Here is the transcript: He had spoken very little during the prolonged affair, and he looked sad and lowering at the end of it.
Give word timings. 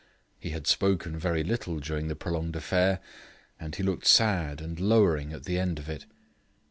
He 0.39 0.49
had 0.49 0.65
spoken 0.65 1.19
very 1.19 1.43
little 1.43 1.79
during 1.79 2.07
the 2.07 2.15
prolonged 2.15 2.55
affair, 2.55 3.01
and 3.59 3.75
he 3.75 3.83
looked 3.83 4.07
sad 4.07 4.59
and 4.59 4.79
lowering 4.79 5.31
at 5.31 5.43
the 5.43 5.59
end 5.59 5.77
of 5.77 5.87
it. 5.87 6.07